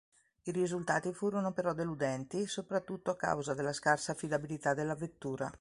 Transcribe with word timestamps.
I 0.45 0.51
risultati 0.51 1.13
furono 1.13 1.53
però 1.53 1.73
deludenti, 1.73 2.47
soprattutto 2.47 3.11
a 3.11 3.15
causa 3.15 3.53
della 3.53 3.71
scarsa 3.71 4.13
affidabilità 4.13 4.73
della 4.73 4.95
vettura. 4.95 5.47